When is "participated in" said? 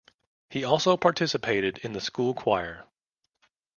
0.97-1.93